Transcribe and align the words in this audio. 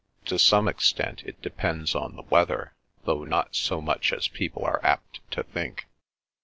"To 0.25 0.39
some 0.39 0.67
extent 0.67 1.21
it 1.27 1.39
depends 1.43 1.93
on 1.93 2.15
the 2.15 2.23
weather, 2.23 2.73
though 3.05 3.23
not 3.23 3.55
so 3.55 3.79
much 3.81 4.11
as 4.11 4.27
people 4.27 4.65
are 4.65 4.83
apt 4.83 5.19
to 5.29 5.43
think." 5.43 5.85